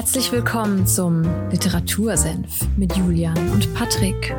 [0.00, 4.34] Herzlich willkommen zum Literatursenf mit Julian und Patrick.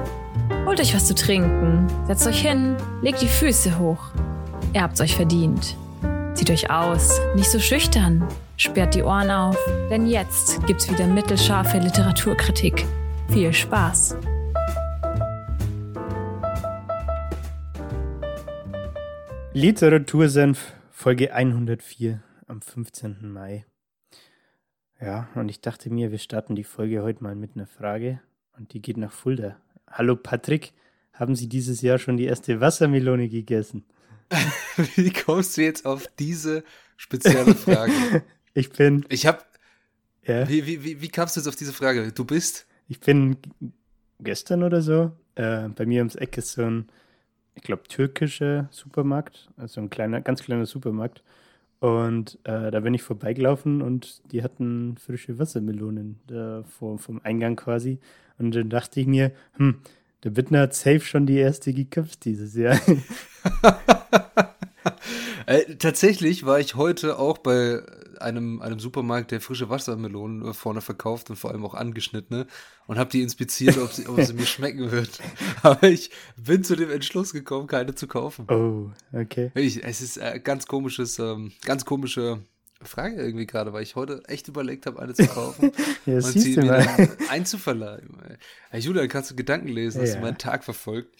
[0.66, 4.10] Holt euch was zu trinken, setzt euch hin, legt die Füße hoch.
[4.74, 5.78] Ihr habt's euch verdient.
[6.34, 8.28] Zieht euch aus, nicht so schüchtern,
[8.58, 9.56] sperrt die Ohren auf,
[9.92, 12.84] denn jetzt gibt's wieder mittelscharfe Literaturkritik.
[13.30, 14.18] Viel Spaß!
[19.54, 23.32] Literatursenf Folge 104 am 15.
[23.32, 23.64] Mai.
[25.02, 28.22] Ja, und ich dachte mir, wir starten die Folge heute mal mit einer Frage
[28.56, 29.58] und die geht nach Fulda.
[29.90, 30.74] Hallo Patrick,
[31.14, 33.84] haben Sie dieses Jahr schon die erste Wassermelone gegessen?
[34.96, 36.64] Wie kommst du jetzt auf diese
[36.98, 37.92] spezielle Frage?
[38.54, 39.04] ich bin.
[39.10, 39.48] Ich hab.
[40.24, 40.48] Ja?
[40.48, 42.12] Wie, wie, wie, wie kamst du jetzt auf diese Frage?
[42.12, 42.68] Du bist?
[42.88, 43.38] Ich bin
[44.20, 45.14] gestern oder so.
[45.34, 46.90] Äh, bei mir ums Eck ist so ein,
[47.56, 51.24] ich glaube, türkischer Supermarkt, also ein kleiner, ganz kleiner Supermarkt.
[51.82, 57.56] Und äh, da bin ich vorbeigelaufen und die hatten frische Wassermelonen da vor, vom Eingang
[57.56, 57.98] quasi.
[58.38, 59.82] Und dann dachte ich mir, hm,
[60.24, 62.80] der Bittner hat safe schon die erste geköpft dieses Jahr.
[65.48, 67.82] äh, tatsächlich war ich heute auch bei
[68.22, 72.48] einem, einem Supermarkt, der frische Wassermelonen äh, vorne verkauft und vor allem auch angeschnittene
[72.88, 75.20] und habe die inspiziert, ob sie, ob sie mir schmecken wird.
[75.62, 78.46] Aber ich bin zu dem Entschluss gekommen, keine zu kaufen.
[78.50, 79.52] Oh, okay.
[79.56, 82.40] Ich, es ist äh, ganz komisches, ähm, ganz komische
[82.84, 85.72] Frage irgendwie gerade, weil ich heute echt überlegt habe, eine zu kaufen
[86.06, 88.18] ja, und sie mir einzuverleihen.
[88.70, 90.08] Hey, Julian, kannst du Gedanken lesen, ja.
[90.08, 91.16] hast du meinen Tag verfolgt?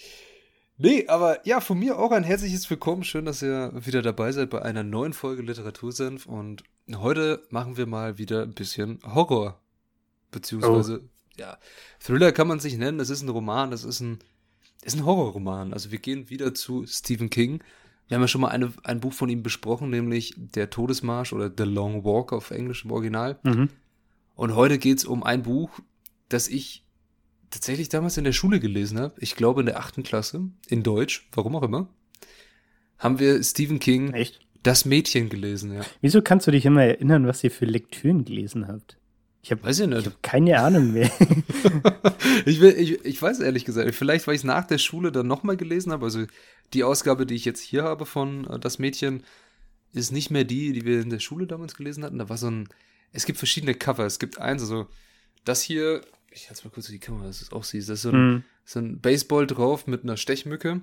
[0.84, 3.04] Nee, aber ja, von mir auch ein herzliches Willkommen.
[3.04, 6.26] Schön, dass ihr wieder dabei seid bei einer neuen Folge Literatursenf.
[6.26, 6.64] Und
[6.96, 9.62] heute machen wir mal wieder ein bisschen Horror.
[10.32, 11.10] Beziehungsweise, oh.
[11.38, 11.60] ja,
[12.00, 13.00] Thriller kann man sich nennen.
[13.00, 14.18] Es ist ein Roman, es ist ein,
[14.82, 15.72] ist ein Horrorroman.
[15.72, 17.64] Also wir gehen wieder zu Stephen King.
[18.08, 21.52] Wir haben ja schon mal eine, ein Buch von ihm besprochen, nämlich Der Todesmarsch oder
[21.56, 23.38] The Long Walk auf Englisch im Original.
[23.44, 23.70] Mhm.
[24.34, 25.70] Und heute geht es um ein Buch,
[26.28, 26.84] das ich
[27.52, 31.28] tatsächlich damals in der Schule gelesen habe, ich glaube in der achten Klasse, in Deutsch,
[31.34, 31.88] warum auch immer,
[32.98, 34.40] haben wir Stephen King Echt?
[34.64, 35.82] Das Mädchen gelesen, ja.
[36.02, 38.98] Wieso kannst du dich immer erinnern, was ihr für Lektüren gelesen habt?
[39.44, 41.10] Ich habe hab keine Ahnung mehr.
[42.46, 45.26] ich, will, ich, ich weiß ehrlich gesagt, vielleicht, weil ich es nach der Schule dann
[45.26, 46.06] nochmal gelesen habe.
[46.06, 46.26] Also
[46.74, 49.24] die Ausgabe, die ich jetzt hier habe von äh, Das Mädchen,
[49.94, 52.20] ist nicht mehr die, die wir in der Schule damals gelesen hatten.
[52.20, 52.70] Da war so ein,
[53.14, 54.06] es gibt verschiedene Cover.
[54.06, 54.88] Es gibt eins, also
[55.44, 57.90] das hier ich halte mal kurz die Kamera, dass du es auch siehst.
[57.90, 58.44] Da ist so ein, mhm.
[58.66, 60.82] so ein Baseball drauf mit einer Stechmücke.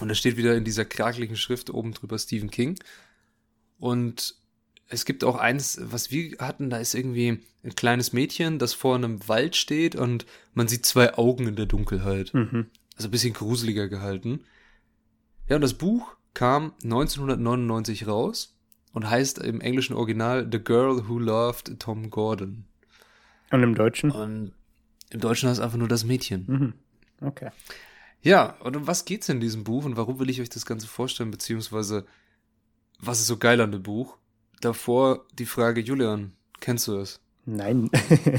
[0.00, 2.78] Und da steht wieder in dieser krakeligen Schrift oben drüber Stephen King.
[3.78, 4.34] Und
[4.88, 8.94] es gibt auch eins, was wir hatten, da ist irgendwie ein kleines Mädchen, das vor
[8.94, 12.32] einem Wald steht und man sieht zwei Augen in der Dunkelheit.
[12.32, 12.66] Mhm.
[12.94, 14.44] Also ein bisschen gruseliger gehalten.
[15.48, 18.56] Ja, und das Buch kam 1999 raus
[18.92, 22.64] und heißt im englischen Original The Girl Who Loved Tom Gordon.
[23.50, 24.10] Und im Deutschen?
[24.10, 24.52] Und
[25.10, 26.44] im Deutschen heißt es einfach nur das Mädchen.
[26.46, 26.74] Mhm.
[27.20, 27.50] Okay.
[28.22, 30.86] Ja, und um was geht's in diesem Buch und warum will ich euch das Ganze
[30.86, 32.06] vorstellen, beziehungsweise
[32.98, 34.16] was ist so geil an dem Buch?
[34.60, 37.20] Davor die Frage, Julian, kennst du das?
[37.44, 37.90] Nein.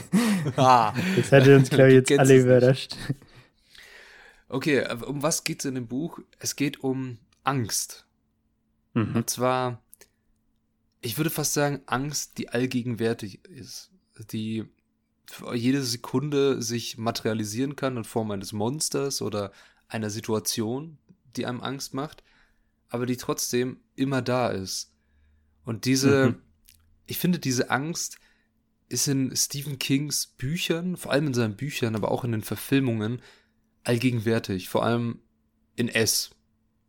[0.58, 0.94] ah.
[1.16, 2.96] Das hätte uns, glaube ich, jetzt alle überrascht.
[4.50, 6.20] Okay, um was geht's in dem Buch?
[6.40, 8.06] Es geht um Angst.
[8.94, 9.16] Mhm.
[9.16, 9.82] Und zwar,
[11.02, 13.92] ich würde fast sagen, Angst, die allgegenwärtig ist.
[14.32, 14.66] Die
[15.54, 19.52] jede Sekunde sich materialisieren kann in Form eines Monsters oder
[19.88, 20.98] einer Situation,
[21.36, 22.24] die einem Angst macht,
[22.90, 24.94] aber die trotzdem immer da ist.
[25.64, 26.36] Und diese, mhm.
[27.06, 28.20] ich finde, diese Angst
[28.90, 33.22] ist in Stephen Kings Büchern, vor allem in seinen Büchern, aber auch in den Verfilmungen,
[33.84, 34.70] allgegenwärtig.
[34.70, 35.20] Vor allem
[35.76, 36.32] in S.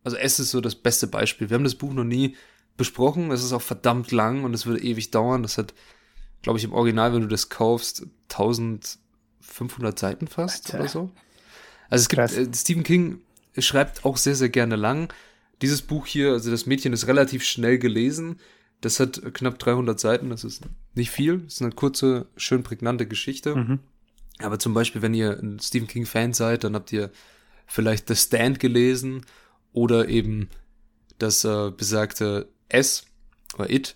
[0.03, 1.49] Also S ist so das beste Beispiel.
[1.49, 2.35] Wir haben das Buch noch nie
[2.77, 3.31] besprochen.
[3.31, 5.43] Es ist auch verdammt lang und es würde ewig dauern.
[5.43, 5.73] Das hat
[6.41, 10.79] glaube ich, im Original, wenn du das kaufst, 1500 Seiten fast Alter.
[10.79, 11.11] oder so.
[11.89, 13.21] Also es gibt, äh, Stephen King
[13.57, 15.11] schreibt auch sehr, sehr gerne lang.
[15.61, 18.39] Dieses Buch hier, also das Mädchen ist relativ schnell gelesen.
[18.81, 20.61] Das hat knapp 300 Seiten, das ist
[20.93, 21.39] nicht viel.
[21.39, 23.55] Das ist eine kurze, schön prägnante Geschichte.
[23.55, 23.79] Mhm.
[24.39, 27.11] Aber zum Beispiel, wenn ihr ein Stephen King-Fan seid, dann habt ihr
[27.67, 29.25] vielleicht The Stand gelesen
[29.73, 30.49] oder eben
[31.17, 33.05] das äh, besagte S
[33.55, 33.95] oder It.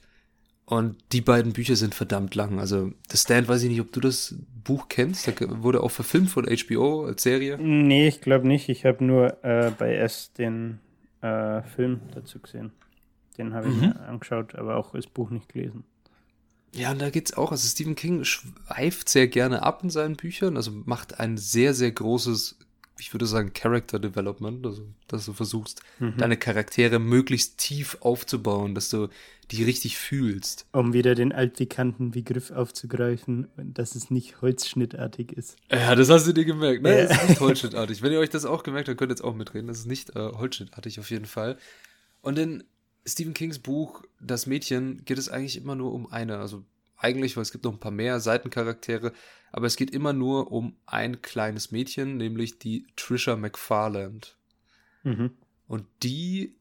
[0.74, 2.60] Und die beiden Bücher sind verdammt lang.
[2.60, 5.28] Also, The Stand, weiß ich nicht, ob du das Buch kennst.
[5.28, 7.60] Da wurde auch verfilmt von HBO als Serie.
[7.60, 8.70] Nee, ich glaube nicht.
[8.70, 10.80] Ich habe nur äh, bei S den
[11.22, 12.72] äh, Film dazu gesehen.
[13.38, 13.82] Den habe ich mhm.
[13.82, 15.84] mir angeschaut, aber auch das Buch nicht gelesen.
[16.74, 17.52] Ja, und da geht's auch.
[17.52, 21.92] Also Stephen King schweift sehr gerne ab in seinen Büchern, also macht ein sehr, sehr
[21.92, 22.58] großes
[23.00, 26.18] ich würde sagen, Character Development, also dass du versuchst, mhm.
[26.18, 29.10] deine Charaktere möglichst tief aufzubauen, dass du
[29.52, 30.66] die richtig fühlst.
[30.72, 35.58] Um wieder den altbekannten Begriff aufzugreifen, dass es nicht holzschnittartig ist.
[35.72, 36.98] Ja, das hast du dir gemerkt, ne?
[36.98, 37.08] Ja.
[37.08, 38.02] Das ist nicht holzschnittartig.
[38.02, 39.68] Wenn ihr euch das auch gemerkt habt, könnt ihr jetzt auch mitreden.
[39.68, 41.58] Das ist nicht äh, holzschnittartig auf jeden Fall.
[42.22, 42.64] Und in
[43.06, 46.64] Stephen Kings Buch Das Mädchen geht es eigentlich immer nur um eine, also
[46.98, 49.12] eigentlich, weil es gibt noch ein paar mehr Seitencharaktere,
[49.54, 54.36] aber es geht immer nur um ein kleines Mädchen, nämlich die Trisha McFarland.
[55.04, 55.30] Mhm.
[55.68, 56.56] Und die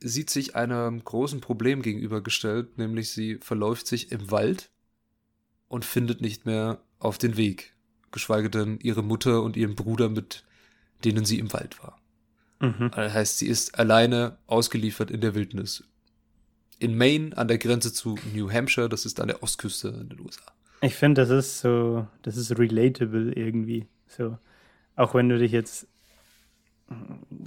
[0.00, 4.70] sieht sich einem großen Problem gegenübergestellt, nämlich sie verläuft sich im Wald
[5.68, 7.76] und findet nicht mehr auf den Weg,
[8.10, 10.42] geschweige denn ihre Mutter und ihren Bruder, mit
[11.04, 12.00] denen sie im Wald war.
[12.58, 12.90] Mhm.
[12.92, 15.84] Das heißt, sie ist alleine ausgeliefert in der Wildnis.
[16.80, 20.18] In Maine an der Grenze zu New Hampshire, das ist an der Ostküste in den
[20.18, 20.52] USA.
[20.82, 23.86] Ich finde, das ist so, das ist relatable irgendwie.
[24.08, 24.36] So,
[24.96, 25.86] auch wenn du dich jetzt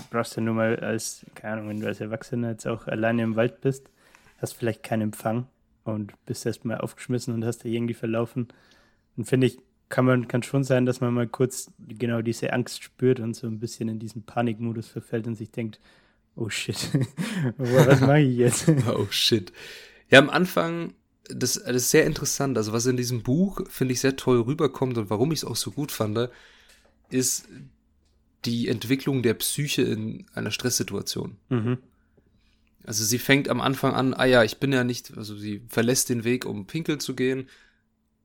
[0.10, 3.36] brauchst du nur mal als, keine Ahnung, wenn du als Erwachsener jetzt auch alleine im
[3.36, 3.90] Wald bist,
[4.40, 5.48] hast vielleicht keinen Empfang
[5.84, 8.48] und bist erstmal aufgeschmissen und hast dich irgendwie verlaufen.
[9.18, 9.60] Und finde ich,
[9.90, 13.48] kann man, kann schon sein, dass man mal kurz genau diese Angst spürt und so
[13.48, 15.80] ein bisschen in diesen Panikmodus verfällt und sich denkt,
[16.36, 16.90] oh shit,
[17.58, 18.68] was mache ich jetzt?
[18.88, 19.54] oh shit.
[20.10, 20.94] Ja, am Anfang,
[21.30, 22.58] das, das ist sehr interessant.
[22.58, 25.56] Also, was in diesem Buch, finde ich, sehr toll rüberkommt und warum ich es auch
[25.56, 26.30] so gut fand,
[27.10, 27.48] ist
[28.46, 31.38] die Entwicklung der Psyche in einer Stresssituation.
[31.50, 31.78] Mhm.
[32.84, 36.10] Also sie fängt am Anfang an, ah ja, ich bin ja nicht, also sie verlässt
[36.10, 37.50] den Weg, um pinkeln zu gehen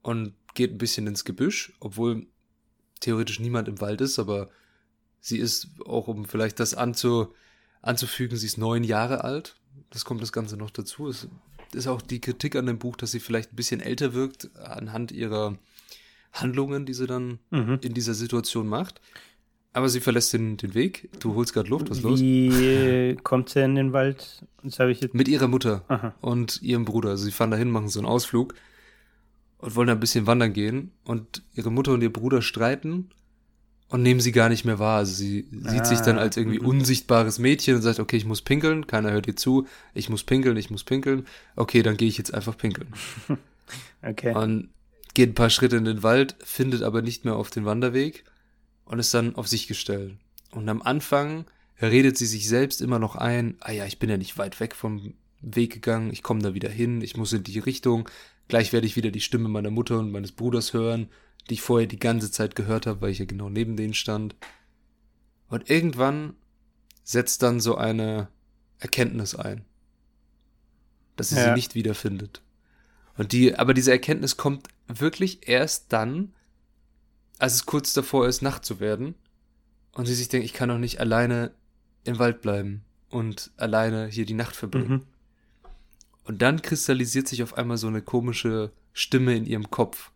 [0.02, 2.26] und geht ein bisschen ins Gebüsch, obwohl
[3.00, 4.50] theoretisch niemand im Wald ist, aber
[5.20, 7.32] sie ist auch, um vielleicht das anzu,
[7.81, 9.56] anzufügen, sie ist neun Jahre alt.
[9.88, 11.08] Das kommt das Ganze noch dazu.
[11.08, 11.29] Es
[11.75, 15.12] ist auch die Kritik an dem Buch, dass sie vielleicht ein bisschen älter wirkt anhand
[15.12, 15.56] ihrer
[16.32, 17.78] Handlungen, die sie dann mhm.
[17.82, 19.00] in dieser Situation macht.
[19.72, 21.08] Aber sie verlässt den, den Weg.
[21.20, 21.90] Du holst gerade Luft.
[21.90, 22.20] Was ist los?
[22.20, 24.44] Wie kommt sie in den Wald?
[24.64, 26.14] Das ich jetzt Mit ihrer Mutter Aha.
[26.20, 27.11] und ihrem Bruder.
[27.11, 28.55] Also sie fahren dahin, machen so einen Ausflug
[29.58, 30.90] und wollen ein bisschen wandern gehen.
[31.05, 33.11] Und ihre Mutter und ihr Bruder streiten
[33.90, 34.98] und nehmen sie gar nicht mehr wahr.
[34.98, 35.70] Also sie ah.
[35.70, 36.22] sieht sich dann ah.
[36.22, 38.87] als irgendwie unsichtbares Mädchen und sagt, okay, ich muss pinkeln.
[38.87, 39.66] Keiner hört ihr zu.
[39.94, 41.26] Ich muss pinkeln, ich muss pinkeln.
[41.56, 42.88] Okay, dann gehe ich jetzt einfach pinkeln.
[44.02, 44.34] okay.
[44.34, 44.70] Und
[45.14, 48.25] geht ein paar Schritte in den Wald, findet aber nicht mehr auf den Wanderweg
[48.84, 50.14] und ist dann auf sich gestellt.
[50.52, 51.44] Und am Anfang
[51.82, 54.75] redet sie sich selbst immer noch ein, ah ja, ich bin ja nicht weit weg
[54.75, 58.08] vom Weg gegangen, ich komme da wieder hin, ich muss in die Richtung,
[58.48, 61.08] gleich werde ich wieder die Stimme meiner Mutter und meines Bruders hören,
[61.48, 64.37] die ich vorher die ganze Zeit gehört habe, weil ich ja genau neben denen stand.
[65.48, 66.34] Und irgendwann
[67.02, 68.28] setzt dann so eine
[68.78, 69.64] Erkenntnis ein,
[71.16, 71.44] dass sie ja.
[71.44, 72.42] sie nicht wiederfindet.
[73.16, 76.32] Und die, aber diese Erkenntnis kommt wirklich erst dann,
[77.38, 79.14] als es kurz davor ist, Nacht zu werden.
[79.92, 81.52] Und sie sich denkt, ich kann doch nicht alleine
[82.04, 84.88] im Wald bleiben und alleine hier die Nacht verbringen.
[84.88, 85.06] Mhm.
[86.25, 90.12] Und dann kristallisiert sich auf einmal so eine komische Stimme in ihrem Kopf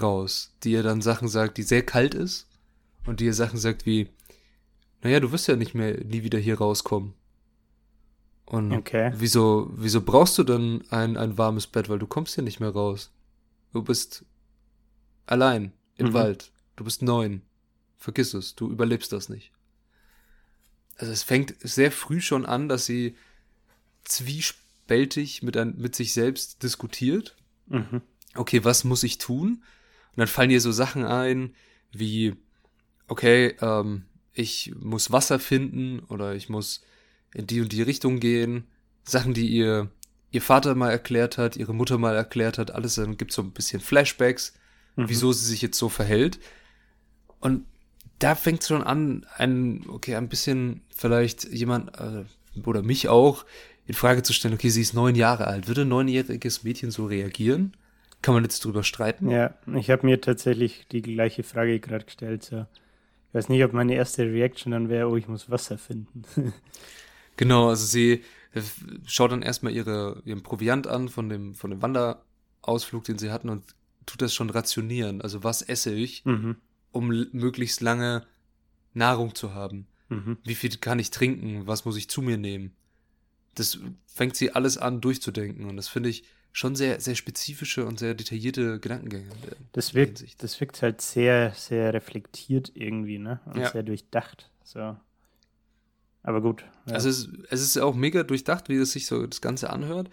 [0.00, 2.46] raus, die ihr dann Sachen sagt, die sehr kalt ist
[3.06, 4.08] und die ihr Sachen sagt wie,
[5.02, 7.14] naja, du wirst ja nicht mehr nie wieder hier rauskommen.
[8.46, 9.12] Und okay.
[9.14, 12.70] wieso, wieso brauchst du dann ein, ein warmes Bett, weil du kommst ja nicht mehr
[12.70, 13.10] raus.
[13.72, 14.24] Du bist
[15.28, 15.72] Allein.
[15.96, 16.12] Im mhm.
[16.14, 16.50] Wald.
[16.76, 17.42] Du bist neun.
[17.98, 18.54] Vergiss es.
[18.54, 19.52] Du überlebst das nicht.
[20.96, 23.14] Also es fängt sehr früh schon an, dass sie
[24.04, 27.36] zwiespältig mit, ein, mit sich selbst diskutiert.
[27.66, 28.00] Mhm.
[28.34, 29.62] Okay, was muss ich tun?
[30.18, 31.54] Und dann fallen ihr so Sachen ein,
[31.92, 32.34] wie,
[33.06, 36.82] okay, ähm, ich muss Wasser finden oder ich muss
[37.32, 38.64] in die und die Richtung gehen.
[39.04, 39.92] Sachen, die ihr,
[40.32, 43.52] ihr Vater mal erklärt hat, ihre Mutter mal erklärt hat, alles, dann gibt's so ein
[43.52, 44.54] bisschen Flashbacks
[44.96, 45.08] mhm.
[45.08, 46.40] wieso sie sich jetzt so verhält.
[47.38, 47.64] Und
[48.18, 52.24] da fängt es schon an, ein, okay, ein bisschen vielleicht jemand äh,
[52.64, 53.46] oder mich auch
[53.86, 55.68] in Frage zu stellen, okay, sie ist neun Jahre alt.
[55.68, 57.76] Würde ein neunjähriges Mädchen so reagieren?
[58.22, 59.30] Kann man jetzt drüber streiten?
[59.30, 62.42] Ja, ich habe mir tatsächlich die gleiche Frage gerade gestellt.
[62.42, 62.66] So.
[63.28, 66.24] Ich weiß nicht, ob meine erste Reaction dann wäre, oh, ich muss Wasser finden.
[67.36, 68.62] genau, also sie äh,
[69.06, 73.48] schaut dann erstmal ihre, ihren Proviant an von dem, von dem Wanderausflug, den sie hatten
[73.48, 73.64] und
[74.06, 75.20] tut das schon rationieren.
[75.20, 76.56] Also was esse ich, mhm.
[76.90, 78.26] um möglichst lange
[78.94, 79.86] Nahrung zu haben?
[80.08, 80.38] Mhm.
[80.42, 81.66] Wie viel kann ich trinken?
[81.66, 82.72] Was muss ich zu mir nehmen?
[83.54, 87.98] Das fängt sie alles an durchzudenken und das finde ich schon sehr, sehr spezifische und
[87.98, 89.30] sehr detaillierte Gedankengänge.
[89.72, 93.40] Das wirkt, das wirkt halt sehr, sehr reflektiert irgendwie, ne?
[93.46, 93.70] Und ja.
[93.70, 94.50] sehr durchdacht.
[94.64, 94.96] So.
[96.22, 96.64] Aber gut.
[96.86, 96.94] Ja.
[96.94, 100.10] Also es, es ist auch mega durchdacht, wie es sich so das Ganze anhört.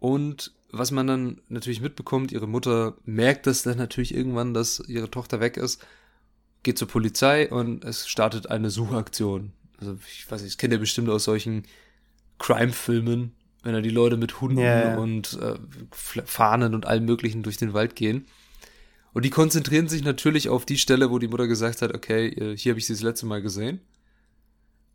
[0.00, 5.10] Und was man dann natürlich mitbekommt, ihre Mutter merkt das dann natürlich irgendwann, dass ihre
[5.10, 5.84] Tochter weg ist
[6.62, 9.52] geht zur Polizei und es startet eine Suchaktion.
[9.78, 11.64] Also ich weiß nicht, das kennt ihr bestimmt aus solchen
[12.38, 13.32] Crime-Filmen,
[13.62, 14.96] wenn da die Leute mit Hunden ja.
[14.96, 15.58] und äh,
[15.90, 18.26] Fahnen und allem möglichen durch den Wald gehen.
[19.12, 22.56] Und die konzentrieren sich natürlich auf die Stelle, wo die Mutter gesagt hat, okay, äh,
[22.56, 23.80] hier habe ich sie das letzte Mal gesehen.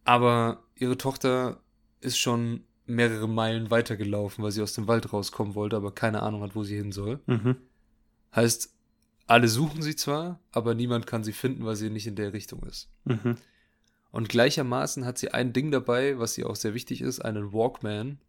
[0.05, 1.59] Aber ihre Tochter
[1.99, 6.41] ist schon mehrere Meilen weitergelaufen, weil sie aus dem Wald rauskommen wollte, aber keine Ahnung
[6.41, 7.19] hat, wo sie hin soll.
[7.25, 7.55] Mhm.
[8.35, 8.73] Heißt,
[9.27, 12.63] alle suchen sie zwar, aber niemand kann sie finden, weil sie nicht in der Richtung
[12.63, 12.89] ist.
[13.05, 13.37] Mhm.
[14.11, 18.19] Und gleichermaßen hat sie ein Ding dabei, was ihr auch sehr wichtig ist, einen Walkman.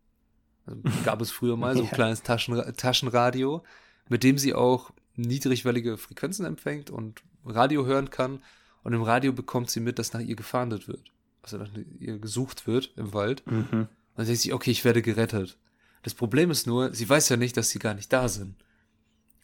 [0.66, 1.94] Also gab es früher mal so ein Ja.
[1.94, 3.62] kleines Taschenra Taschenradio,
[4.08, 8.42] mit dem sie auch niedrigwellige Frequenzen empfängt und Radio hören kann.
[8.82, 11.10] Und im Radio bekommt sie mit, dass nach ihr gefahndet wird.
[11.42, 11.68] Also nach
[11.98, 13.46] ihr gesucht wird im Wald.
[13.46, 13.66] Mhm.
[13.72, 15.58] Und dann denkt sie, okay, ich werde gerettet.
[16.02, 18.56] Das Problem ist nur, sie weiß ja nicht, dass sie gar nicht da sind.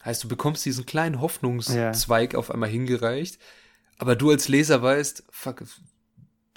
[0.04, 3.38] Heißt, du bekommst diesen kleinen Hoffnungszweig auf einmal hingereicht,
[3.98, 5.62] aber du als Leser weißt, fuck,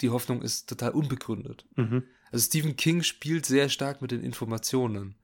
[0.00, 1.66] die Hoffnung ist total unbegründet.
[1.76, 2.04] Mhm.
[2.34, 5.14] Also Stephen King spielt sehr stark mit den Informationen.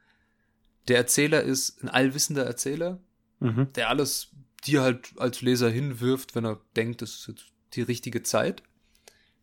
[0.86, 3.00] Der Erzähler ist ein allwissender Erzähler,
[3.40, 3.72] Mhm.
[3.72, 4.28] der alles
[4.64, 8.62] dir halt als Leser hinwirft, wenn er denkt, das ist jetzt die richtige Zeit.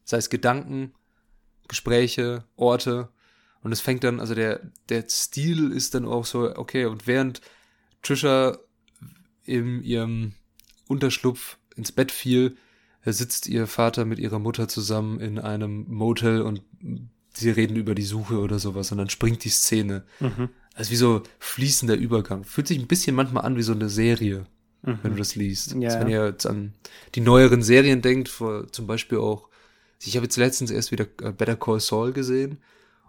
[0.05, 0.93] Sei es Gedanken,
[1.67, 3.09] Gespräche, Orte.
[3.61, 7.41] Und es fängt dann, also der, der Stil ist dann auch so, okay, und während
[8.01, 8.59] Trisha
[9.43, 10.35] in ihrem
[10.87, 12.55] Unterschlupf ins Bett fiel,
[13.03, 16.61] sitzt ihr Vater mit ihrer Mutter zusammen in einem Motel und
[17.39, 20.03] sie reden über die Suche oder sowas und dann springt die Szene.
[20.19, 20.49] Mhm.
[20.73, 22.43] Also wie so fließender Übergang.
[22.43, 24.45] Fühlt sich ein bisschen manchmal an wie so eine Serie,
[24.83, 24.99] Mhm.
[25.01, 25.73] wenn du das liest.
[25.73, 25.89] Ja.
[25.89, 26.73] Also wenn ihr jetzt an
[27.15, 29.49] die neueren Serien denkt, vor, zum Beispiel auch,
[30.03, 32.59] ich habe jetzt letztens erst wieder äh, Better Call Saul gesehen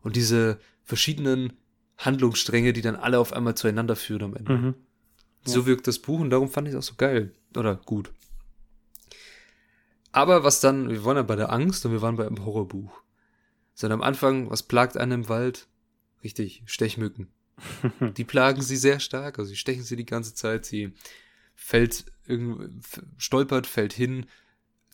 [0.02, 1.52] und diese verschiedenen
[1.98, 4.52] Handlungsstränge, die dann alle auf einmal zueinander führen am Ende.
[4.56, 4.74] Mhm.
[5.44, 7.32] So wirkt das Buch und darum fand ich es auch so geil.
[7.56, 8.10] Oder gut.
[10.12, 12.90] Aber was dann, wir waren ja bei der Angst und wir waren bei einem Horrorbuch.
[13.78, 15.68] Sondern am Anfang, was plagt einen im Wald?
[16.24, 17.28] Richtig, Stechmücken.
[18.16, 20.94] Die plagen sie sehr stark, also sie stechen sie die ganze Zeit, sie
[21.54, 22.06] fällt
[23.18, 24.26] stolpert, fällt hin,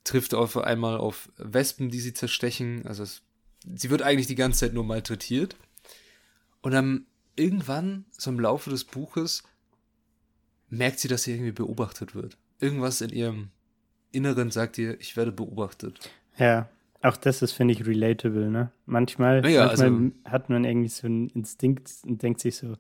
[0.04, 3.22] trifft auf einmal auf Wespen, die sie zerstechen, also es,
[3.74, 5.56] sie wird eigentlich die ganze Zeit nur malträtiert.
[6.60, 9.44] Und dann irgendwann, so im Laufe des Buches,
[10.68, 12.36] merkt sie, dass sie irgendwie beobachtet wird.
[12.60, 13.48] Irgendwas in ihrem
[14.12, 16.10] Inneren sagt ihr, ich werde beobachtet.
[16.36, 16.68] Ja,
[17.04, 18.73] auch das ist, finde ich, relatable, ne?
[18.87, 22.76] Manchmal, Ja, manchmal also- hat man irgendwie so einen Instinkt und denkt sich so,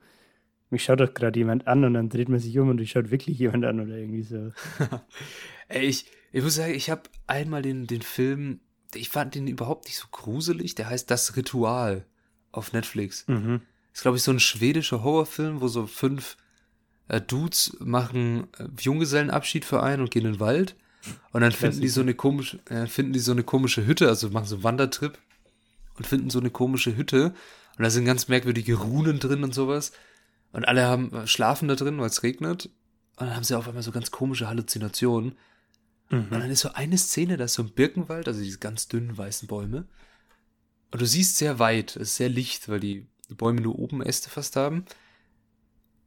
[0.70, 3.10] mich schaut doch gerade jemand an und dann dreht man sich um und es schaut
[3.10, 4.50] wirklich jemand an oder irgendwie so.
[5.68, 8.60] Ey, ich, ich muss sagen, ich habe einmal den, den Film,
[8.94, 12.04] ich fand den überhaupt nicht so gruselig, der heißt Das Ritual
[12.52, 13.26] auf Netflix.
[13.28, 13.60] Mhm.
[13.92, 16.36] Ist, glaube ich, so ein schwedischer Horrorfilm, wo so fünf
[17.08, 20.76] äh, Dudes machen äh, Junggesellenabschied für einen und gehen in den Wald.
[21.32, 24.30] Und dann finden die so eine komische, äh, finden die so eine komische Hütte, also
[24.30, 25.18] machen so einen Wandertrip
[25.96, 27.34] und finden so eine komische Hütte.
[27.76, 29.92] Und da sind ganz merkwürdige Runen drin und sowas.
[30.52, 32.66] Und alle haben schlafen da drin, weil es regnet.
[33.16, 35.36] Und dann haben sie auf einmal so ganz komische Halluzinationen.
[36.10, 36.30] Und Mhm.
[36.30, 39.48] dann ist so eine Szene, da ist so ein Birkenwald, also diese ganz dünnen weißen
[39.48, 39.86] Bäume.
[40.90, 44.30] Und du siehst sehr weit, es ist sehr licht, weil die Bäume nur oben Äste
[44.30, 44.84] fast haben.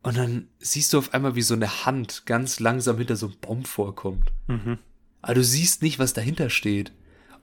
[0.08, 3.36] Und dann siehst du auf einmal, wie so eine Hand ganz langsam hinter so einem
[3.42, 4.32] Baum vorkommt.
[4.48, 4.78] Mhm.
[5.22, 6.94] Aber du siehst nicht, was dahinter steht.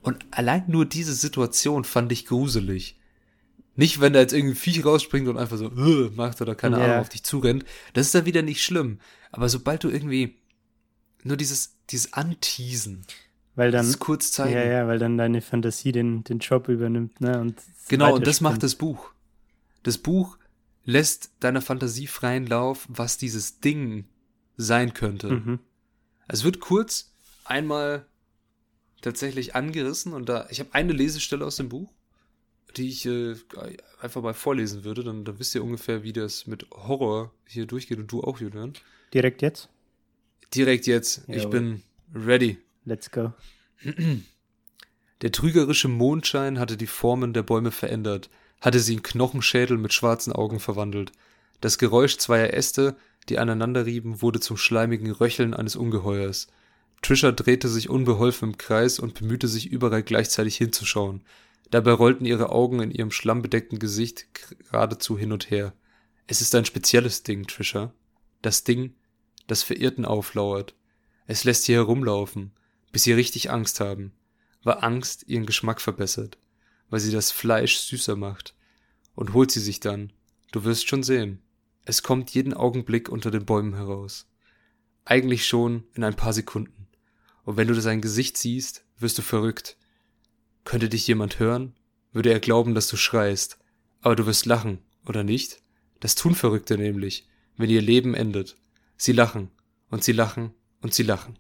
[0.01, 2.99] Und allein nur diese Situation fand ich gruselig.
[3.77, 5.71] Nicht, wenn da jetzt irgendwie ein Viech rausspringt und einfach so
[6.15, 6.85] macht oder keine Ja.
[6.85, 7.65] Ahnung auf dich zurennt.
[7.93, 8.99] Das ist dann wieder nicht schlimm.
[9.33, 10.37] Aber sobald du irgendwie
[11.23, 13.05] nur dieses, dieses Anteasen,
[13.57, 14.55] Weil dann, dieses kurz zeigen.
[14.55, 17.41] ja, ja, weil dann deine Fantasie den, den Job übernimmt, ne?
[17.41, 17.57] Und
[17.89, 19.11] Genau, und das macht das Buch.
[19.83, 20.39] Das Buch
[20.85, 24.07] lässt deiner Fantasie freien Lauf, was dieses Ding
[24.57, 25.31] sein könnte.
[25.31, 25.59] Mhm.
[26.29, 27.13] Es wird kurz
[27.45, 28.07] einmal
[29.03, 31.93] tatsächlich angerissen und da, ich habe eine Lesestelle aus dem Buch,
[32.77, 33.35] die ich äh,
[34.01, 37.99] einfach mal vorlesen würde, dann, dann wisst ihr ungefähr, wie das mit Horror hier durchgeht
[37.99, 38.73] und du auch, Julian.
[39.13, 39.69] Direkt jetzt?
[40.55, 41.51] Direkt jetzt, ich Jawohl.
[41.51, 41.83] bin
[42.15, 42.59] ready.
[42.85, 43.33] Let's go.
[45.21, 48.31] Der trügerische Mondschein hatte die Formen der Bäume verändert,
[48.65, 51.13] hatte sie in Knochenschädel mit schwarzen Augen verwandelt.
[51.61, 52.97] Das Geräusch zweier Äste,
[53.29, 56.49] die aneinanderrieben, wurde zum schleimigen Röcheln eines Ungeheuers.
[57.03, 61.23] Trisha drehte sich unbeholfen im Kreis und bemühte sich überall gleichzeitig hinzuschauen.
[61.71, 64.27] Dabei rollten ihre Augen in ihrem schlammbedeckten Gesicht
[64.71, 65.73] geradezu hin und her.
[66.27, 67.93] Es ist ein spezielles Ding, Trisha.
[68.43, 68.95] Das Ding,
[69.47, 70.75] das Verirrten auflauert.
[71.27, 72.53] Es lässt sie herumlaufen,
[72.93, 74.13] bis sie richtig Angst haben
[74.65, 76.39] weil Angst ihren Geschmack verbessert,
[76.91, 78.54] weil sie das Fleisch süßer macht.
[79.15, 80.13] Und holt sie sich dann.
[80.53, 81.41] Du wirst schon sehen.
[81.85, 84.27] Es kommt jeden Augenblick unter den Bäumen heraus.
[85.05, 86.89] Eigentlich schon in ein paar Sekunden.
[87.45, 89.77] Und wenn du sein Gesicht siehst, wirst du verrückt.
[90.65, 91.75] Könnte dich jemand hören,
[92.13, 93.59] würde er glauben, dass du schreist.
[94.01, 95.61] Aber du wirst lachen, oder nicht?
[96.01, 98.57] Das tun Verrückte nämlich, wenn ihr Leben endet.
[98.97, 99.51] Sie lachen,
[99.91, 101.39] und sie lachen, und sie lachen.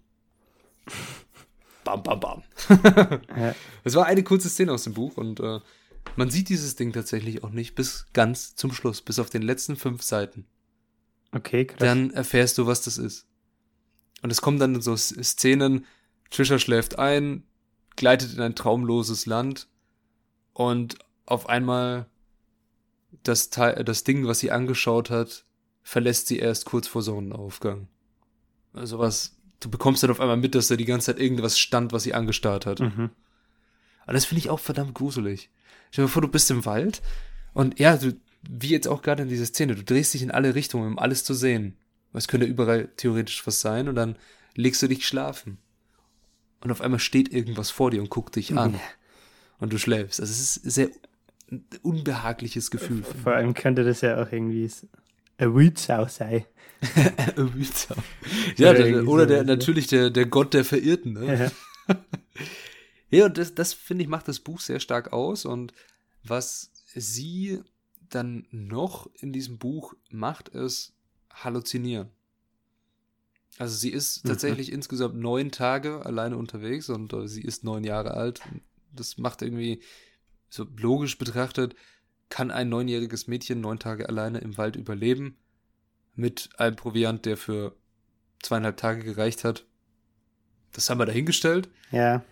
[1.85, 2.43] Bam, bam, bam.
[3.85, 5.61] Das war eine kurze Szene aus dem Buch und äh,
[6.16, 9.76] man sieht dieses Ding tatsächlich auch nicht bis ganz zum Schluss, bis auf den letzten
[9.76, 10.46] fünf Seiten.
[11.32, 11.78] Okay, krass.
[11.78, 13.26] Dann erfährst du, was das ist.
[14.23, 15.84] Und es kommen dann so Szenen,
[16.30, 17.44] Trisha schläft ein,
[17.96, 19.68] gleitet in ein traumloses Land
[20.52, 22.06] und auf einmal
[23.23, 25.44] das, Teil, das Ding, was sie angeschaut hat,
[25.82, 27.88] verlässt sie erst kurz vor Sonnenaufgang.
[28.73, 31.92] Also was, du bekommst dann auf einmal mit, dass da die ganze Zeit irgendwas stand,
[31.92, 32.80] was sie angestarrt hat.
[32.80, 33.11] Mhm.
[34.04, 35.50] Aber das finde ich auch verdammt gruselig.
[35.90, 37.02] Stell dir vor, du bist im Wald
[37.52, 38.14] und ja, du,
[38.49, 41.25] wie jetzt auch gerade in dieser Szene, du drehst dich in alle Richtungen, um alles
[41.25, 41.76] zu sehen.
[42.12, 44.16] Es könnte überall theoretisch was sein und dann
[44.54, 45.58] legst du dich schlafen.
[46.61, 48.78] Und auf einmal steht irgendwas vor dir und guckt dich an.
[49.58, 50.20] Und du schläfst.
[50.20, 50.90] Also es ist ein sehr
[51.82, 53.02] unbehagliches Gefühl.
[53.02, 54.70] Vor allem könnte das ja auch irgendwie
[55.38, 56.44] ein Wildsau sein.
[57.37, 57.96] ein Wildsau.
[58.56, 61.14] Ja, oder, der, oder der, natürlich der, der Gott der Verirrten.
[61.14, 61.52] Ne?
[61.88, 61.96] Ja.
[63.14, 65.44] ja, und das, das finde ich macht das Buch sehr stark aus.
[65.44, 65.73] Und
[66.23, 67.61] was sie
[68.09, 70.92] dann noch in diesem Buch macht, ist
[71.30, 72.09] halluzinieren.
[73.59, 74.28] Also sie ist mhm.
[74.28, 74.75] tatsächlich mhm.
[74.75, 78.40] insgesamt neun Tage alleine unterwegs und äh, sie ist neun Jahre alt.
[78.92, 79.80] Das macht irgendwie,
[80.49, 81.75] so logisch betrachtet,
[82.28, 85.37] kann ein neunjähriges Mädchen neun Tage alleine im Wald überleben,
[86.14, 87.76] mit einem Proviant, der für
[88.42, 89.66] zweieinhalb Tage gereicht hat.
[90.73, 91.68] Das haben wir dahingestellt.
[91.90, 92.25] Ja.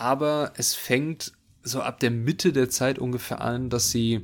[0.00, 4.22] Aber es fängt so ab der Mitte der Zeit ungefähr an, dass sie,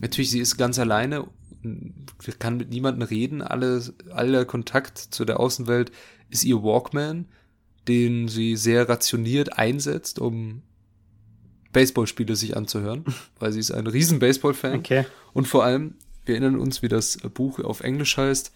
[0.00, 1.26] natürlich, sie ist ganz alleine
[2.38, 5.92] kann mit niemandem reden, alle, aller Kontakt zu der Außenwelt
[6.30, 7.26] ist ihr Walkman,
[7.86, 10.62] den sie sehr rationiert einsetzt, um
[11.72, 13.04] Baseballspiele sich anzuhören,
[13.38, 14.78] weil sie ist ein riesen Baseball-Fan.
[14.78, 15.04] Okay.
[15.34, 18.52] Und vor allem, wir erinnern uns, wie das Buch auf Englisch heißt,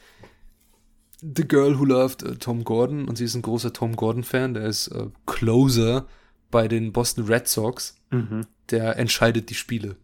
[1.20, 4.64] The Girl Who Loved uh, Tom Gordon und sie ist ein großer Tom Gordon-Fan, der
[4.64, 6.06] ist uh, Closer
[6.54, 7.96] bei den Boston Red Sox.
[8.10, 8.46] Mhm.
[8.70, 9.96] Der entscheidet die Spiele,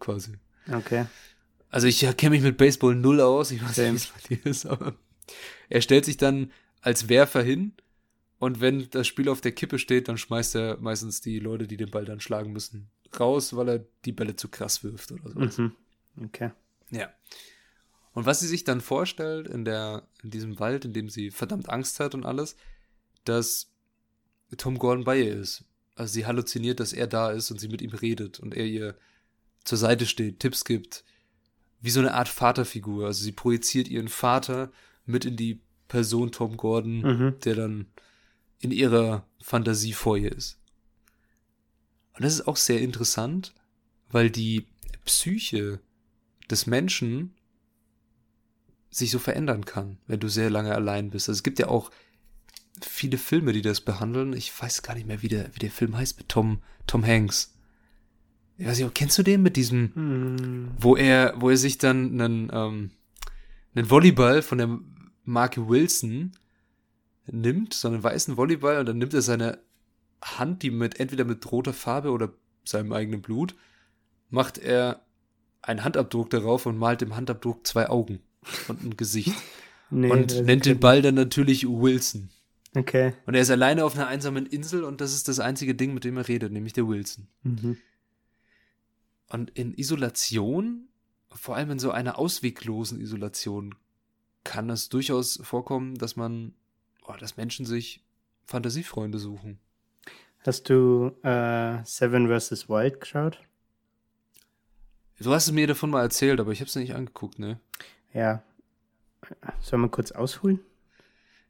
[0.00, 0.38] quasi.
[0.72, 1.04] Okay.
[1.68, 4.46] Also ich kenne mich mit Baseball null aus, ich weiß nicht, wie es bei dir
[4.50, 4.94] ist, aber
[5.68, 7.74] er stellt sich dann als Werfer hin
[8.38, 11.76] und wenn das Spiel auf der Kippe steht, dann schmeißt er meistens die Leute, die
[11.76, 12.88] den Ball dann schlagen müssen,
[13.20, 15.62] raus, weil er die Bälle zu krass wirft oder so.
[15.62, 15.72] Mhm.
[16.24, 16.52] Okay.
[16.90, 17.12] Ja.
[18.14, 21.68] Und was sie sich dann vorstellt in der, in diesem Wald, in dem sie verdammt
[21.68, 22.56] Angst hat und alles,
[23.24, 23.70] dass
[24.56, 25.67] Tom Gordon bei ihr ist.
[25.98, 28.96] Also sie halluziniert, dass er da ist und sie mit ihm redet und er ihr
[29.64, 31.04] zur Seite steht, Tipps gibt,
[31.80, 33.06] wie so eine Art Vaterfigur.
[33.06, 34.70] Also sie projiziert ihren Vater
[35.06, 37.38] mit in die Person Tom Gordon, mhm.
[37.40, 37.86] der dann
[38.60, 40.58] in ihrer Fantasie vor ihr ist.
[42.14, 43.54] Und das ist auch sehr interessant,
[44.10, 44.66] weil die
[45.04, 45.80] Psyche
[46.50, 47.34] des Menschen
[48.90, 51.28] sich so verändern kann, wenn du sehr lange allein bist.
[51.28, 51.90] Also es gibt ja auch
[52.84, 54.32] viele Filme, die das behandeln.
[54.32, 57.54] Ich weiß gar nicht mehr, wie der, wie der Film heißt mit Tom, Tom Hanks
[58.58, 60.70] ich weiß nicht, kennst du den mit diesem, hm.
[60.78, 62.90] wo er, wo er sich dann einen, ähm,
[63.74, 64.78] einen Volleyball von der
[65.24, 66.32] Marke Wilson
[67.26, 69.58] nimmt, so einen weißen Volleyball, und dann nimmt er seine
[70.20, 72.32] Hand, die mit entweder mit roter Farbe oder
[72.64, 73.54] seinem eigenen Blut,
[74.28, 75.04] macht er
[75.62, 78.18] einen Handabdruck darauf und malt im Handabdruck zwei Augen
[78.66, 79.34] und ein Gesicht.
[79.90, 82.30] nee, und nennt den Ball dann natürlich Wilson.
[82.78, 83.12] Okay.
[83.26, 86.04] Und er ist alleine auf einer einsamen Insel und das ist das einzige Ding, mit
[86.04, 87.26] dem er redet, nämlich der Wilson.
[87.42, 87.76] Mhm.
[89.28, 90.88] Und in Isolation,
[91.30, 93.74] vor allem in so einer ausweglosen Isolation,
[94.44, 96.54] kann es durchaus vorkommen, dass man,
[97.04, 98.04] oh, dass Menschen sich
[98.46, 99.58] Fantasiefreunde suchen.
[100.46, 102.68] Hast du äh, Seven vs.
[102.68, 103.42] Wild geschaut?
[105.18, 107.58] Du hast es mir davon mal erzählt, aber ich habe es nicht angeguckt, ne?
[108.14, 108.42] Ja.
[109.60, 110.60] Sollen wir kurz ausholen?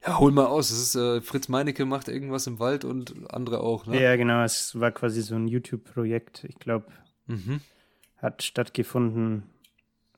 [0.07, 0.71] Ja, hol mal aus.
[0.71, 4.01] Es ist äh, Fritz Meinecke macht irgendwas im Wald und andere auch, ne?
[4.01, 4.43] Ja, genau.
[4.43, 6.45] Es war quasi so ein YouTube-Projekt.
[6.45, 6.87] Ich glaube,
[7.29, 7.61] Mhm.
[8.17, 9.45] Hat stattgefunden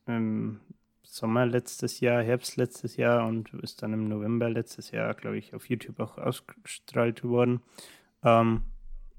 [0.07, 0.61] im
[1.03, 5.53] Sommer letztes Jahr, Herbst letztes Jahr und ist dann im November letztes Jahr, glaube ich,
[5.55, 7.61] auf YouTube auch ausgestrahlt worden.
[8.23, 8.63] Ähm,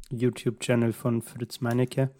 [0.09, 2.11] YouTube-Channel von Fritz Meinecke.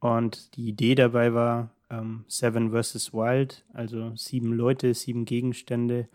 [0.00, 3.12] Und die Idee dabei war ähm, Seven vs.
[3.14, 6.08] Wild, also sieben Leute, sieben Gegenstände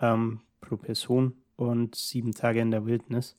[0.00, 3.36] ähm, pro Person und sieben Tage in der Wildnis.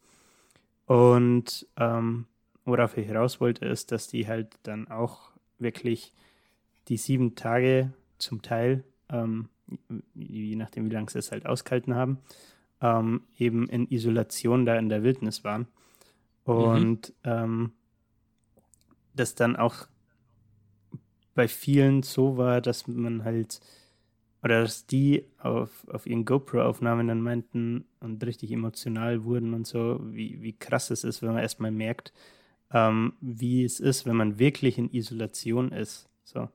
[0.86, 2.26] Und ähm,
[2.64, 6.14] worauf ich raus wollte, ist, dass die halt dann auch wirklich
[6.88, 9.50] die sieben Tage zum Teil, ähm,
[10.14, 12.20] je nachdem, wie lange sie es halt ausgehalten haben,
[12.82, 15.68] ähm, eben in Isolation da in der Wildnis waren.
[16.44, 17.72] Und mhm.
[19.16, 19.88] das dann auch
[21.34, 23.60] bei vielen so war, dass man halt,
[24.46, 30.00] oder dass die auf, auf ihren GoPro-Aufnahmen dann meinten und richtig emotional wurden und so,
[30.04, 32.14] wie, wie krass es ist, wenn man erstmal merkt,
[32.72, 36.08] ähm, wie es ist, wenn man wirklich in Isolation ist.
[36.24, 36.48] So.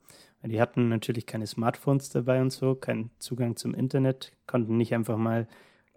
[0.44, 5.16] Die hatten natürlich keine Smartphones dabei und so, keinen Zugang zum Internet, konnten nicht einfach
[5.16, 5.48] mal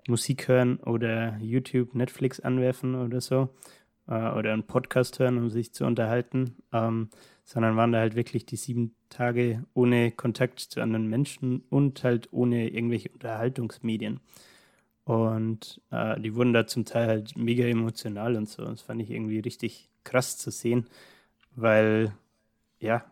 [0.07, 3.49] Musik hören oder YouTube, Netflix anwerfen oder so
[4.07, 7.09] äh, oder einen Podcast hören, um sich zu unterhalten, ähm,
[7.45, 12.29] sondern waren da halt wirklich die sieben Tage ohne Kontakt zu anderen Menschen und halt
[12.31, 14.19] ohne irgendwelche Unterhaltungsmedien.
[15.05, 18.63] Und äh, die wurden da zum Teil halt mega emotional und so.
[18.63, 20.87] Das fand ich irgendwie richtig krass zu sehen,
[21.55, 22.13] weil,
[22.79, 23.03] ja,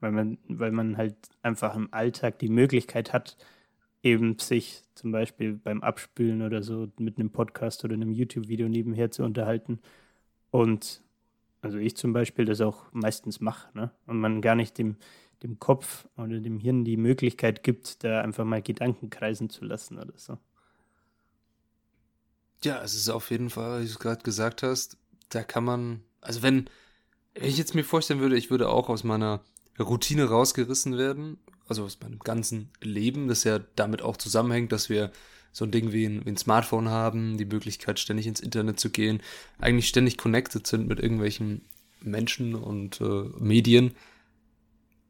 [0.00, 3.36] weil man, weil man halt einfach im Alltag die Möglichkeit hat,
[4.02, 9.10] eben sich zum Beispiel beim Abspülen oder so mit einem Podcast oder einem YouTube-Video nebenher
[9.10, 9.80] zu unterhalten.
[10.50, 11.02] Und
[11.62, 13.90] also ich zum Beispiel das auch meistens mache, ne?
[14.06, 14.96] Und man gar nicht dem,
[15.42, 19.98] dem Kopf oder dem Hirn die Möglichkeit gibt, da einfach mal Gedanken kreisen zu lassen
[19.98, 20.38] oder so.
[22.64, 24.96] Ja, es ist auf jeden Fall, wie du es gerade gesagt hast,
[25.28, 26.70] da kann man, also wenn,
[27.34, 29.42] wenn ich jetzt mir vorstellen würde, ich würde auch aus meiner
[29.78, 35.10] Routine rausgerissen werden, also aus meinem ganzen Leben, das ja damit auch zusammenhängt, dass wir
[35.56, 38.90] so ein Ding wie ein, wie ein Smartphone haben, die Möglichkeit ständig ins Internet zu
[38.90, 39.22] gehen,
[39.58, 41.62] eigentlich ständig connected sind mit irgendwelchen
[42.02, 43.92] Menschen und äh, Medien.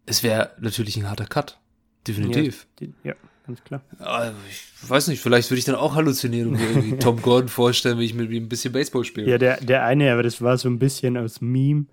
[0.07, 1.59] Es wäre natürlich ein harter Cut.
[2.07, 2.69] Definitiv.
[2.79, 3.83] Ja, ja ganz klar.
[3.99, 7.49] Also ich weiß nicht, vielleicht würde ich dann auch halluzinieren und mir irgendwie Tom Gordon
[7.49, 9.29] vorstellen, wie ich mit ihm ein bisschen Baseball spiele.
[9.29, 11.87] Ja, der, der eine, aber das war so ein bisschen aus Meme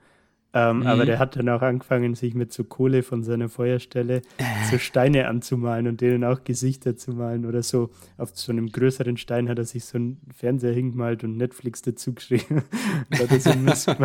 [0.55, 0.87] ähm, mhm.
[0.87, 4.21] Aber der hat dann auch angefangen, sich mit so Kohle von seiner Feuerstelle
[4.69, 7.89] so Steine anzumalen und denen auch Gesichter zu malen oder so.
[8.17, 12.13] Auf so einem größeren Stein hat er sich so einen Fernseher hingemalt und Netflix dazu
[12.13, 12.63] geschrieben.
[13.13, 13.95] hat das so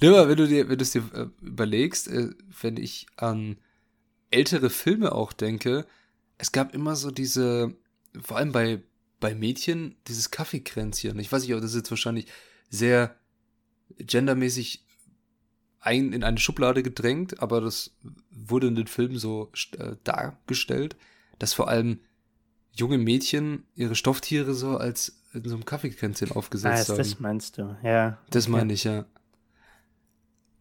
[0.00, 3.56] Nimmer, wenn du dir, wenn du es dir äh, überlegst, äh, wenn ich an
[4.30, 5.86] ältere Filme auch denke,
[6.38, 7.74] es gab immer so diese,
[8.20, 8.82] vor allem bei,
[9.18, 11.18] bei Mädchen, dieses Kaffeekränzchen.
[11.18, 12.26] Ich weiß nicht, ob das jetzt wahrscheinlich
[12.68, 13.16] sehr
[13.98, 14.84] gendermäßig
[15.80, 17.96] ein, in eine Schublade gedrängt, aber das
[18.30, 20.96] wurde in den Filmen so äh, dargestellt,
[21.38, 22.00] dass vor allem
[22.72, 26.98] junge Mädchen ihre Stofftiere so als in so einem Kaffeekränzchen aufgesetzt ah, haben.
[26.98, 28.18] Das meinst du, ja.
[28.30, 29.04] Das meine ich, ja.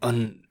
[0.02, 0.44] Und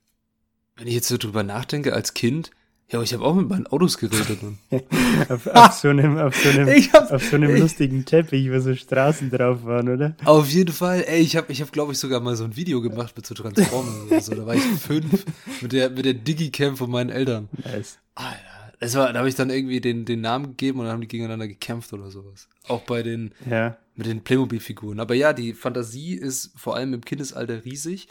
[0.77, 2.51] wenn ich jetzt so drüber nachdenke, als Kind,
[2.91, 4.39] ja, aber ich habe auch mit meinen Autos geredet.
[5.29, 6.69] auf, auf, so einem, auf so einem,
[7.11, 10.17] auf so einem lustigen Teppich, wo so Straßen drauf waren, oder?
[10.25, 11.03] Auf jeden Fall.
[11.07, 13.35] Ey, ich habe, ich hab, glaube ich, sogar mal so ein Video gemacht mit so
[13.35, 14.35] Transformern oder so.
[14.35, 15.25] Da war ich fünf
[15.63, 17.49] mit der, mit der Digicam von meinen Eltern.
[17.65, 17.99] Nice.
[18.15, 18.39] Alter.
[18.81, 21.09] Das war, da habe ich dann irgendwie den, den Namen gegeben und dann haben die
[21.09, 22.49] gegeneinander gekämpft oder sowas.
[22.69, 23.79] Auch bei den, ja.
[23.97, 25.01] mit den Playmobil-Figuren.
[25.01, 28.09] Aber ja, die Fantasie ist vor allem im Kindesalter riesig.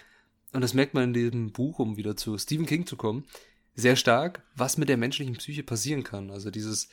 [0.52, 3.24] Und das merkt man in diesem Buch, um wieder zu Stephen King zu kommen
[3.76, 6.30] sehr stark, was mit der menschlichen Psyche passieren kann.
[6.30, 6.90] Also dieses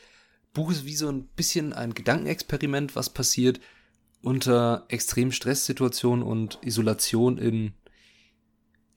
[0.53, 3.61] Buch ist wie so ein bisschen ein Gedankenexperiment, was passiert
[4.23, 7.73] unter extremen Stresssituationen und Isolation in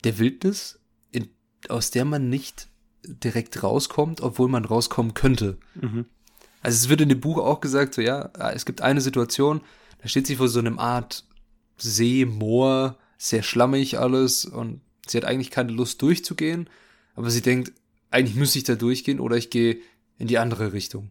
[0.03, 0.79] der Wildnis,
[1.11, 1.29] in,
[1.69, 2.67] aus der man nicht
[3.03, 5.57] direkt rauskommt, obwohl man rauskommen könnte.
[5.75, 6.05] Mhm.
[6.61, 9.61] Also es wird in dem Buch auch gesagt, so ja, es gibt eine Situation,
[10.01, 11.25] da steht sie vor so einem Art
[11.77, 16.69] See, Moor, sehr schlammig alles und sie hat eigentlich keine Lust durchzugehen
[17.15, 17.73] aber sie denkt,
[18.11, 19.79] eigentlich müsste ich da durchgehen oder ich gehe
[20.17, 21.09] in die andere Richtung.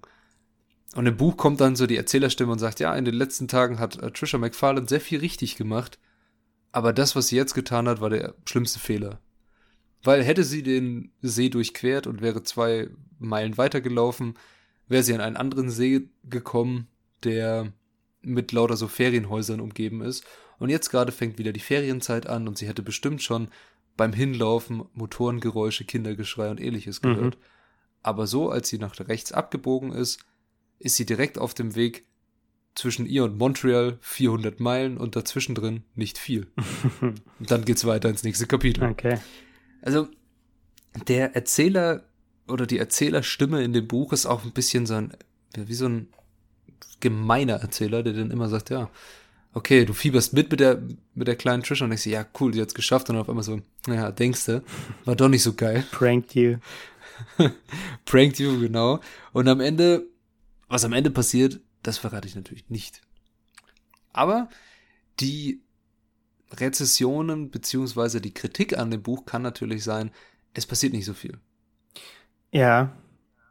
[0.95, 3.79] Und im Buch kommt dann so die Erzählerstimme und sagt, ja, in den letzten Tagen
[3.79, 5.99] hat äh, Trisha McFarlane sehr viel richtig gemacht,
[6.71, 9.21] aber das, was sie jetzt getan hat, war der schlimmste Fehler.
[10.03, 12.89] Weil hätte sie den See durchquert und wäre zwei
[13.19, 14.35] Meilen weitergelaufen,
[14.89, 16.89] wäre sie an einen anderen See gekommen,
[17.25, 17.73] der
[18.23, 20.25] mit lauter so Ferienhäusern umgeben ist.
[20.59, 23.49] Und jetzt gerade fängt wieder die Ferienzeit an und sie hätte bestimmt schon
[24.03, 27.37] beim Hinlaufen Motorengeräusche, Kindergeschrei und ähnliches gehört.
[27.37, 27.43] Mhm.
[28.03, 30.19] Aber so, als sie nach rechts abgebogen ist,
[30.81, 32.05] ist sie direkt auf dem Weg
[32.75, 36.49] zwischen ihr und Montreal 400 Meilen und dazwischen drin nicht viel.
[37.01, 38.83] und dann geht's weiter ins nächste Kapitel.
[38.83, 39.21] Okay.
[39.83, 40.09] Also,
[41.07, 42.03] der Erzähler
[42.49, 45.17] oder die Erzählerstimme in dem Buch ist auch ein bisschen so ein,
[45.57, 46.09] wie so ein
[46.99, 48.91] gemeiner Erzähler, der dann immer sagt, ja,
[49.55, 50.83] okay, du fieberst mit mit der,
[51.15, 53.11] mit der kleinen Trisha und denkst ja, cool, die hat's geschafft.
[53.11, 54.63] Und auf einmal so, naja, denkst du,
[55.05, 55.85] war doch nicht so geil.
[55.91, 56.57] Pranked you.
[58.05, 59.01] Pranked you, genau.
[59.33, 60.07] Und am Ende,
[60.69, 63.03] was am Ende passiert, das verrate ich natürlich nicht.
[64.13, 64.49] Aber
[65.21, 65.61] die
[66.53, 70.11] Rezessionen beziehungsweise die Kritik an dem Buch kann natürlich sein,
[70.55, 71.39] es passiert nicht so viel.
[72.51, 72.95] Ja,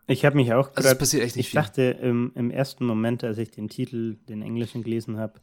[0.08, 1.62] Ich habe mich auch also es passiert echt nicht Ich viel.
[1.62, 5.40] dachte im, im, ersten Moment, als ich den Titel, den Englischen gelesen habe,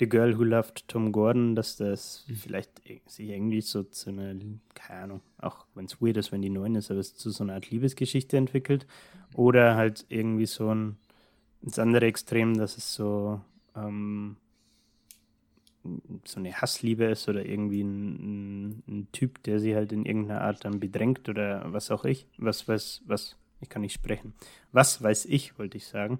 [0.00, 2.34] The Girl Who Loved Tom Gordon, dass das mhm.
[2.34, 4.34] vielleicht sich irgendwie so zu einer,
[4.74, 7.44] keine Ahnung, auch wenn es weird ist, wenn die neun ist, aber es zu so
[7.44, 8.86] einer Art Liebesgeschichte entwickelt.
[9.34, 10.96] Oder halt irgendwie so ein,
[11.60, 13.42] das andere Extrem, dass es so,
[13.76, 14.36] ähm,
[16.24, 18.14] so eine Hassliebe ist oder irgendwie ein,
[18.68, 22.26] ein, ein, Typ, der sie halt in irgendeiner Art dann bedrängt oder was auch ich,
[22.38, 24.34] was, was, was, ich kann nicht sprechen.
[24.72, 26.18] Was weiß ich, wollte ich sagen.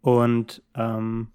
[0.00, 1.28] Und ähm,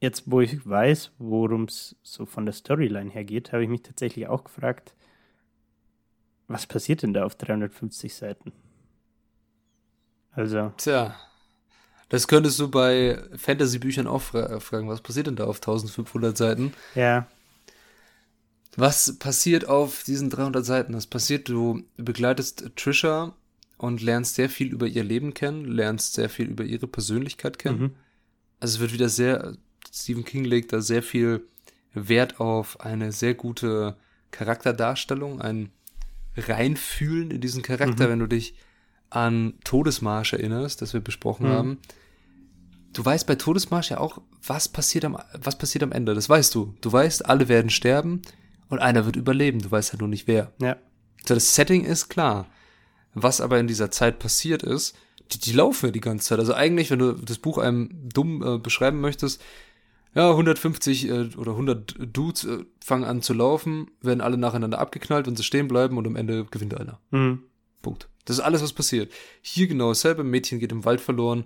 [0.00, 3.82] jetzt, wo ich weiß, worum es so von der Storyline her geht, habe ich mich
[3.82, 4.94] tatsächlich auch gefragt,
[6.46, 8.52] was passiert denn da auf 350 Seiten?
[10.32, 10.72] Also.
[10.76, 11.16] Tja,
[12.08, 14.88] das könntest du bei Fantasy-Büchern auch fra fragen.
[14.88, 16.72] Was passiert denn da auf 1500 Seiten?
[16.94, 17.26] Ja.
[18.76, 20.92] Was passiert auf diesen 300 Seiten?
[20.92, 23.34] Das passiert, du begleitest Trisha
[23.78, 27.80] und lernst sehr viel über ihr Leben kennen, lernst sehr viel über ihre Persönlichkeit kennen.
[27.80, 27.94] Mhm.
[28.60, 29.56] Also es wird wieder sehr,
[29.94, 31.46] Stephen King legt da sehr viel
[31.92, 33.96] Wert auf eine sehr gute
[34.32, 35.70] Charakterdarstellung, ein
[36.36, 38.10] Reinfühlen in diesen Charakter, mhm.
[38.10, 38.56] wenn du dich
[39.10, 41.52] an Todesmarsch erinnerst, das wir besprochen mhm.
[41.52, 41.78] haben.
[42.92, 46.14] Du weißt bei Todesmarsch ja auch, was passiert am, was passiert am Ende.
[46.14, 46.74] Das weißt du.
[46.80, 48.22] Du weißt, alle werden sterben
[48.68, 49.60] und einer wird überleben.
[49.60, 50.52] Du weißt ja nur nicht wer.
[50.60, 50.76] Ja.
[51.24, 52.46] So, das Setting ist klar.
[53.14, 54.96] Was aber in dieser Zeit passiert ist,
[55.30, 56.40] die, die laufen ja die ganze Zeit.
[56.40, 59.40] Also eigentlich, wenn du das Buch einem dumm äh, beschreiben möchtest,
[60.14, 65.26] ja, 150 äh, oder 100 Dudes äh, fangen an zu laufen, werden alle nacheinander abgeknallt,
[65.26, 67.00] wenn sie stehen bleiben und am Ende gewinnt einer.
[67.10, 67.42] Mhm.
[67.82, 68.08] Punkt.
[68.24, 69.12] Das ist alles, was passiert.
[69.42, 70.24] Hier genau dasselbe.
[70.24, 71.44] Mädchen geht im Wald verloren.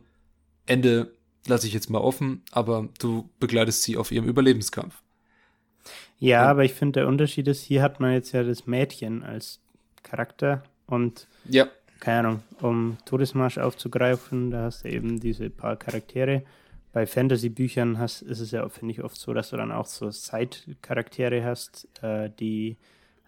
[0.66, 1.12] Ende
[1.46, 5.02] lasse ich jetzt mal offen, aber du begleitest sie auf ihrem Überlebenskampf.
[6.18, 9.22] Ja, und, aber ich finde, der Unterschied ist, hier hat man jetzt ja das Mädchen
[9.22, 9.61] als
[10.02, 11.68] Charakter und ja.
[12.00, 16.42] keine Ahnung, um Todesmarsch aufzugreifen, da hast du eben diese paar Charaktere.
[16.92, 21.44] Bei Fantasy-Büchern ist es ja, finde ich, oft so, dass du dann auch so Side-Charaktere
[21.44, 22.77] hast, äh, die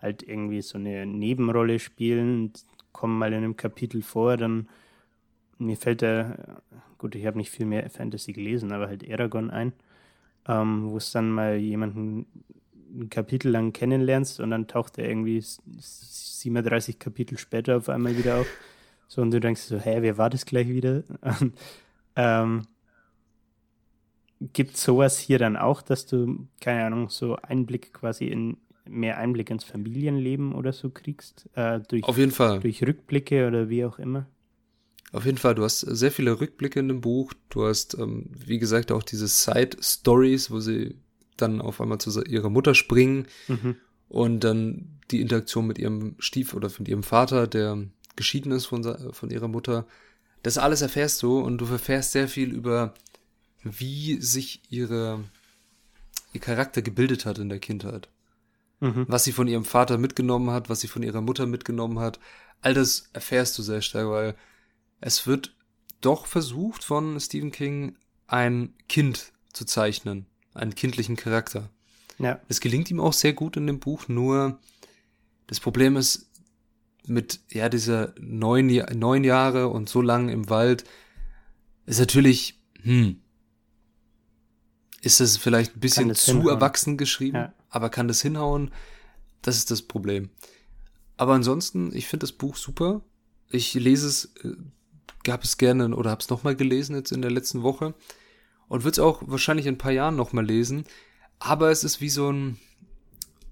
[0.00, 2.52] halt irgendwie so eine Nebenrolle spielen,
[2.92, 4.68] kommen mal in einem Kapitel vor, dann
[5.58, 6.62] mir fällt der,
[6.98, 9.72] gut, ich habe nicht viel mehr Fantasy gelesen, aber halt Aragon ein,
[10.48, 12.26] ähm, wo es dann mal jemanden
[12.92, 18.40] ein Kapitel lang kennenlernst und dann taucht er irgendwie 37 Kapitel später auf einmal wieder
[18.40, 18.46] auf.
[19.06, 21.02] So, und du denkst so, hä, wer war das gleich wieder?
[22.16, 22.62] ähm,
[24.40, 29.50] gibt sowas hier dann auch, dass du, keine Ahnung, so Einblick quasi in mehr Einblick
[29.50, 31.48] ins Familienleben oder so kriegst?
[31.54, 32.60] Äh, durch, Auf jeden Fall.
[32.60, 34.26] Durch Rückblicke oder wie auch immer?
[35.12, 37.32] Auf jeden Fall, du hast sehr viele Rückblicke in dem Buch.
[37.48, 40.96] Du hast, ähm, wie gesagt, auch diese Side-Stories, wo sie
[41.36, 43.76] dann auf einmal zu ihrer Mutter springen mhm.
[44.08, 48.84] und dann die Interaktion mit ihrem Stief oder mit ihrem Vater, der geschieden ist von,
[49.12, 49.86] von ihrer Mutter.
[50.42, 52.94] Das alles erfährst du und du erfährst sehr viel über,
[53.62, 55.24] wie sich ihre,
[56.32, 58.08] ihr Charakter gebildet hat in der Kindheit
[58.80, 59.06] mhm.
[59.08, 62.18] was sie von ihrem Vater mitgenommen hat, was sie von ihrer Mutter mitgenommen hat.
[62.60, 64.34] All das erfährst du sehr stark, weil
[65.00, 65.54] es wird
[66.00, 67.96] doch versucht von Stephen King
[68.26, 71.70] ein Kind zu zeichnen, einen kindlichen Charakter.
[72.18, 72.40] Ja.
[72.48, 74.58] Es gelingt ihm auch sehr gut in dem Buch, nur
[75.46, 76.26] das Problem ist,
[77.06, 80.84] mit ja dieser neun, neun Jahre und so lang im Wald
[81.86, 83.20] ist natürlich, hm,
[85.00, 86.48] ist es vielleicht ein bisschen zu hinhauen.
[86.48, 87.52] erwachsen geschrieben, ja.
[87.70, 88.70] aber kann das hinhauen?
[89.42, 90.30] Das ist das Problem.
[91.16, 93.02] Aber ansonsten, ich finde das Buch super.
[93.50, 94.54] Ich lese es, äh,
[95.24, 97.94] gab es gerne oder habe es nochmal gelesen jetzt in der letzten Woche
[98.68, 100.84] und würde es auch wahrscheinlich in ein paar Jahren nochmal lesen.
[101.38, 102.58] Aber es ist wie so ein,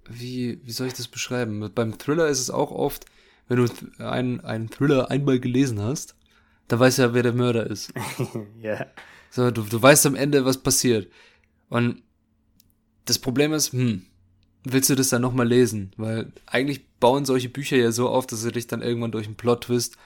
[0.08, 1.70] wie, wie soll ich das beschreiben?
[1.74, 3.06] Beim Thriller ist es auch oft,
[3.48, 6.14] wenn du einen, einen Thriller einmal gelesen hast,
[6.68, 7.92] da weißt du ja, wer der Mörder ist.
[8.62, 8.86] ja.
[9.30, 11.10] So, du, du weißt am Ende, was passiert.
[11.68, 12.02] Und
[13.04, 14.06] das Problem ist, hm,
[14.64, 15.92] willst du das dann nochmal lesen?
[15.96, 19.36] Weil eigentlich bauen solche Bücher ja so auf, dass sie dich dann irgendwann durch einen
[19.36, 19.96] Plot-Twist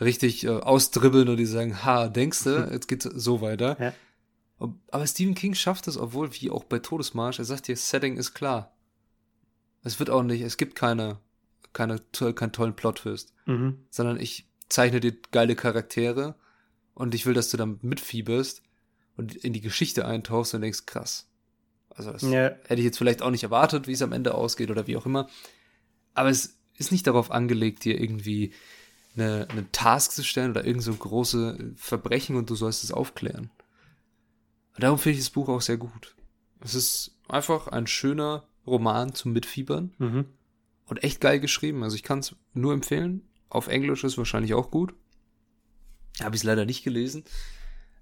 [0.00, 3.76] richtig äh, ausdribbeln und die sagen, ha, denkst du, jetzt geht's so weiter.
[3.80, 3.92] Ja.
[4.90, 8.34] Aber Stephen King schafft es, obwohl, wie auch bei Todesmarsch, er sagt dir, Setting ist
[8.34, 8.74] klar.
[9.84, 11.18] Es wird auch nicht, es gibt keine,
[11.72, 12.00] keine,
[12.34, 13.32] keinen tollen Plot-Twist.
[13.46, 13.78] Mhm.
[13.90, 16.34] Sondern ich zeichne dir geile Charaktere
[16.94, 18.62] und ich will, dass du dann mitfieberst
[19.18, 21.26] und in die Geschichte eintauchst und denkst, krass.
[21.90, 22.52] Also das ja.
[22.66, 25.04] hätte ich jetzt vielleicht auch nicht erwartet, wie es am Ende ausgeht oder wie auch
[25.04, 25.28] immer.
[26.14, 28.52] Aber es ist nicht darauf angelegt, dir irgendwie
[29.16, 33.50] eine, eine Task zu stellen oder irgend so große Verbrechen und du sollst es aufklären.
[34.74, 36.14] Und darum finde ich das Buch auch sehr gut.
[36.60, 40.26] Es ist einfach ein schöner Roman zum Mitfiebern mhm.
[40.86, 41.82] und echt geil geschrieben.
[41.82, 43.28] Also ich kann es nur empfehlen.
[43.48, 44.94] Auf Englisch ist wahrscheinlich auch gut.
[46.20, 47.24] Habe ich es leider nicht gelesen.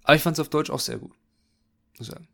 [0.06, 1.12] Aber ich fand es auf Deutsch auch sehr gut.
[1.98, 2.28] Muss sagen.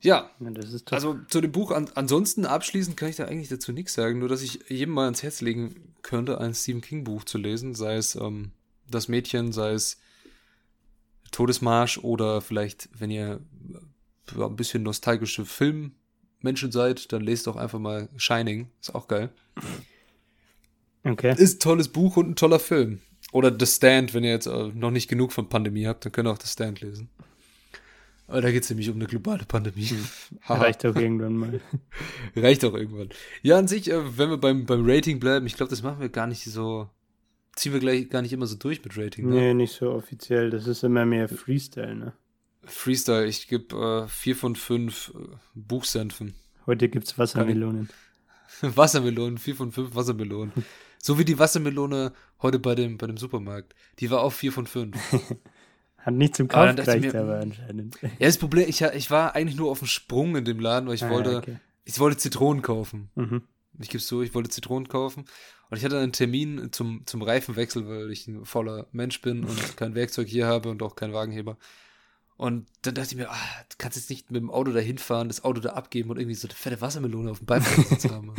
[0.00, 0.50] Ja, ja
[0.90, 4.28] also zu dem Buch an, ansonsten abschließend kann ich da eigentlich dazu nichts sagen, nur
[4.28, 7.96] dass ich jedem mal ans Herz legen könnte, ein Stephen King Buch zu lesen, sei
[7.96, 8.52] es ähm,
[8.88, 9.98] Das Mädchen, sei es
[11.30, 13.40] Todesmarsch oder vielleicht, wenn ihr
[14.36, 19.30] äh, ein bisschen nostalgische Filmmenschen seid, dann lest doch einfach mal Shining, ist auch geil.
[21.04, 21.34] Okay.
[21.38, 23.00] Ist ein tolles Buch und ein toller Film.
[23.32, 26.28] Oder The Stand, wenn ihr jetzt äh, noch nicht genug von Pandemie habt, dann könnt
[26.28, 27.10] ihr auch The Stand lesen.
[28.26, 29.86] Aber da geht es nämlich um eine globale Pandemie.
[29.86, 30.06] Hm.
[30.48, 31.60] Reicht auch irgendwann mal.
[32.36, 33.08] Reicht auch irgendwann.
[33.42, 36.10] Ja, an sich, äh, wenn wir beim, beim Rating bleiben, ich glaube, das machen wir
[36.10, 36.88] gar nicht so,
[37.56, 39.28] ziehen wir gleich gar nicht immer so durch mit Rating.
[39.28, 39.34] Ne?
[39.34, 40.50] Nee, nicht so offiziell.
[40.50, 42.12] Das ist immer mehr Freestyle, ne?
[42.64, 46.34] Freestyle, ich gebe äh, vier von fünf äh, Buchsenfen.
[46.66, 47.88] Heute gibt's Wassermelonen.
[48.60, 50.52] Wassermelonen, vier von fünf Wassermelonen.
[51.00, 53.74] So wie die Wassermelone heute bei dem, bei dem Supermarkt.
[53.98, 54.96] Die war auch vier von fünf.
[55.98, 58.00] Hat nicht zum Kauf gereicht, aber anscheinend.
[58.02, 60.94] Ja, das Problem, ich, ich war eigentlich nur auf dem Sprung in dem Laden, weil
[60.94, 61.56] ich ah, wollte, okay.
[61.84, 63.10] ich wollte Zitronen kaufen.
[63.14, 63.42] Mhm.
[63.80, 65.24] Ich gebe so, ich wollte Zitronen kaufen.
[65.70, 69.76] Und ich hatte einen Termin zum, zum Reifenwechsel, weil ich ein voller Mensch bin und
[69.76, 71.58] kein Werkzeug hier habe und auch keinen Wagenheber.
[72.38, 75.26] Und dann dachte ich mir, ah, du kannst jetzt nicht mit dem Auto dahin fahren,
[75.26, 78.32] das Auto da abgeben und irgendwie so eine fette Wassermelone auf dem Beifahrersitz haben.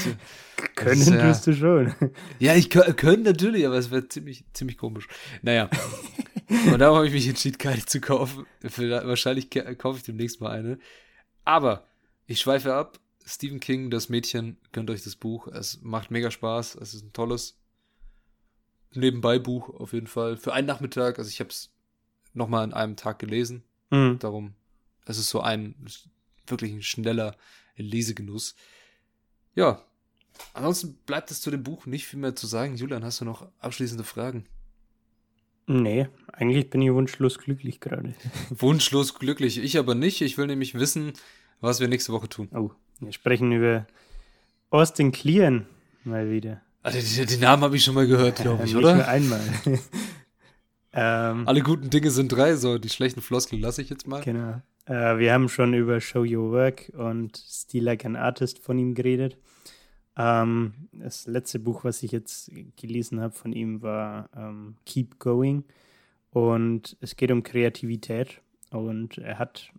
[0.76, 1.94] Können ist, tust du schon.
[2.38, 5.08] Ja, ich können natürlich, aber es wäre ziemlich, ziemlich komisch.
[5.40, 5.70] Naja.
[6.66, 8.44] Und darum habe ich mich entschieden, keine zu kaufen.
[8.60, 9.48] Wahrscheinlich
[9.78, 10.78] kaufe ich demnächst mal eine.
[11.46, 11.86] Aber
[12.26, 13.00] ich schweife ab.
[13.24, 15.46] Stephen King, das Mädchen, gönnt euch das Buch.
[15.48, 16.74] Es macht mega Spaß.
[16.74, 17.58] Es ist ein tolles
[18.92, 20.36] Nebenbei-Buch auf jeden Fall.
[20.36, 21.18] Für einen Nachmittag.
[21.18, 21.70] Also ich habe es
[22.32, 23.62] nochmal an einem Tag gelesen.
[23.90, 24.18] Mhm.
[24.18, 24.54] Darum,
[25.06, 25.74] es ist so ein
[26.46, 27.36] wirklich ein schneller
[27.76, 28.54] Lesegenuss.
[29.54, 29.82] Ja,
[30.54, 32.76] ansonsten bleibt es zu dem Buch nicht viel mehr zu sagen.
[32.76, 34.46] Julian, hast du noch abschließende Fragen?
[35.66, 38.14] Nee, eigentlich bin ich wunschlos glücklich gerade.
[38.50, 40.20] Wunschlos glücklich, ich aber nicht.
[40.20, 41.12] Ich will nämlich wissen,
[41.60, 42.48] was wir nächste Woche tun.
[42.52, 43.86] Oh, wir sprechen über
[44.70, 45.66] Austin Kleon
[46.02, 46.60] mal wieder.
[46.82, 48.96] Also, den, den Namen habe ich schon mal gehört, glaube ich, oder?
[48.96, 49.40] Nur einmal.
[50.92, 54.22] Ähm, Alle guten Dinge sind drei, so die schlechten Floskeln lasse ich jetzt mal.
[54.22, 54.60] Genau.
[54.86, 58.94] Äh, wir haben schon über Show Your Work und Still Like an Artist von ihm
[58.94, 59.36] geredet.
[60.16, 65.64] Ähm, das letzte Buch, was ich jetzt gelesen habe von ihm, war ähm, Keep Going.
[66.30, 68.40] Und es geht um Kreativität.
[68.70, 69.72] Und er hat,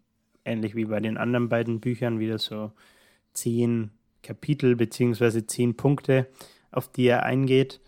[0.46, 2.72] ähnlich wie bei den anderen beiden Büchern, wieder so
[3.34, 3.92] zehn
[4.24, 6.28] Kapitel beziehungsweise zehn Punkte,
[6.72, 7.82] auf die er eingeht.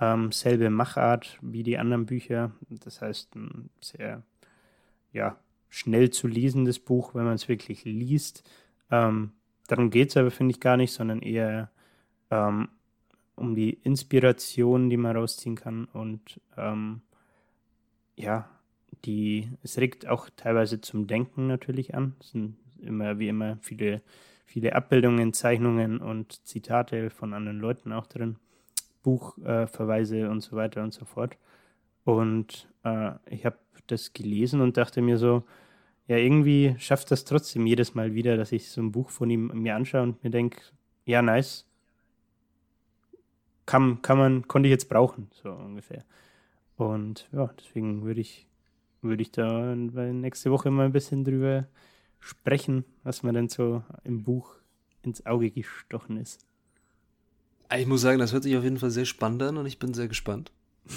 [0.00, 2.52] Ähm, selbe Machart wie die anderen Bücher.
[2.70, 4.22] Das heißt, ein sehr
[5.12, 8.48] ja, schnell zu lesendes Buch, wenn man es wirklich liest.
[8.90, 9.32] Ähm,
[9.68, 11.70] darum geht es aber, finde ich, gar nicht, sondern eher
[12.30, 12.68] ähm,
[13.36, 15.86] um die Inspiration, die man rausziehen kann.
[15.86, 17.02] Und ähm,
[18.16, 18.48] ja,
[19.04, 22.14] die, es regt auch teilweise zum Denken natürlich an.
[22.20, 24.02] Es sind immer, wie immer, viele,
[24.44, 28.36] viele Abbildungen, Zeichnungen und Zitate von anderen Leuten auch drin.
[29.02, 31.36] Buchverweise äh, und so weiter und so fort.
[32.04, 35.44] Und äh, ich habe das gelesen und dachte mir so,
[36.06, 39.46] ja, irgendwie schafft das trotzdem jedes Mal wieder, dass ich so ein Buch von ihm
[39.54, 40.60] mir anschaue und mir denke,
[41.04, 41.66] ja, nice.
[43.66, 46.04] Kann, kann man, konnte ich jetzt brauchen, so ungefähr.
[46.76, 48.48] Und ja, deswegen würde ich,
[49.02, 51.68] würde ich da nächste Woche mal ein bisschen drüber
[52.18, 54.56] sprechen, was mir denn so im Buch
[55.02, 56.49] ins Auge gestochen ist.
[57.76, 59.94] Ich muss sagen, das hört sich auf jeden Fall sehr spannend an und ich bin
[59.94, 60.52] sehr gespannt.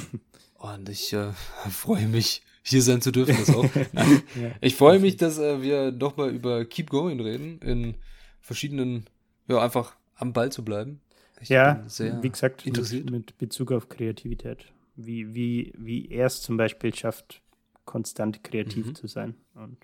[0.58, 1.34] Und ich äh,
[1.70, 3.36] freue mich, hier sein zu dürfen.
[3.38, 3.70] Das auch.
[3.76, 4.52] ja.
[4.62, 7.96] Ich freue mich, dass äh, wir nochmal über Keep Going reden, in
[8.40, 9.06] verschiedenen,
[9.50, 11.02] ja, einfach am Ball zu bleiben.
[11.42, 11.86] Ich ja,
[12.22, 14.72] wie gesagt, mit, mit, Bezug auf Kreativität.
[14.96, 17.42] Wie, wie, wie er es zum Beispiel schafft,
[17.84, 18.96] konstant kreativ mhm.
[18.96, 19.78] zu sein und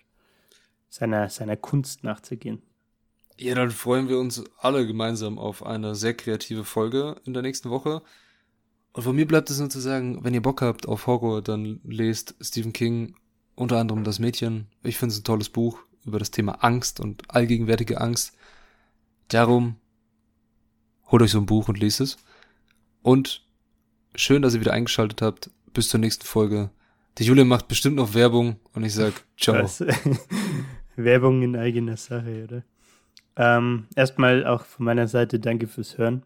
[0.87, 2.61] seiner, seiner Kunst nachzugehen.
[3.39, 7.69] Ja, dann freuen wir uns alle gemeinsam auf eine sehr kreative Folge in der nächsten
[7.69, 8.01] Woche.
[8.91, 11.79] Und von mir bleibt es nur zu sagen, wenn ihr Bock habt auf Horror, dann
[11.85, 13.15] lest Stephen King
[13.55, 14.67] unter anderem Das Mädchen.
[14.83, 18.33] Ich finde es ein tolles Buch über das Thema Angst und allgegenwärtige Angst.
[19.29, 19.77] Darum
[21.09, 22.17] holt euch so ein Buch und lest es.
[23.03, 23.45] Und
[24.15, 25.49] schön, dass ihr wieder eingeschaltet habt.
[25.71, 26.71] Bis zur nächsten Folge.
[27.17, 29.69] Die Julia macht bestimmt noch Werbung und ich sag ciao.
[30.97, 32.63] Werbung in eigener Sache, oder?
[33.39, 36.25] Ähm, erstmal auch von meiner Seite danke fürs Hören.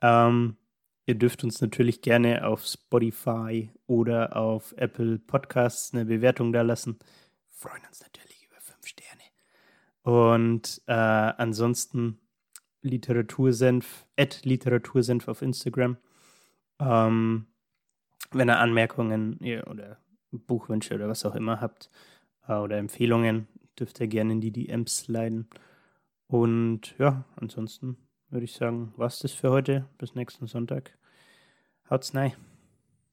[0.00, 0.56] Ähm,
[1.04, 6.98] ihr dürft uns natürlich gerne auf Spotify oder auf Apple Podcasts eine Bewertung da lassen.
[7.50, 9.20] Freuen uns natürlich über fünf Sterne.
[10.02, 12.18] Und äh, ansonsten
[12.80, 15.98] Literatursenf, at Literatursenf auf Instagram.
[16.78, 17.48] Ähm,
[18.30, 19.98] Wenn ihr Anmerkungen oder
[20.30, 21.90] Buchwünsche oder was auch immer habt
[22.48, 23.46] äh, oder Empfehlungen,
[23.78, 25.50] dürft ihr gerne in die DMs leiden.
[26.30, 27.96] Und ja, ansonsten
[28.28, 29.86] würde ich sagen, was das für heute.
[29.98, 30.96] Bis nächsten Sonntag.
[31.90, 32.32] Haut's rein.